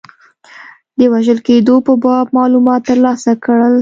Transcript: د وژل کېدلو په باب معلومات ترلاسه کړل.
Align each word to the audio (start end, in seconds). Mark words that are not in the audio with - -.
د 0.97 0.99
وژل 1.13 1.39
کېدلو 1.45 1.75
په 1.87 1.93
باب 2.03 2.27
معلومات 2.37 2.81
ترلاسه 2.89 3.31
کړل. 3.43 3.69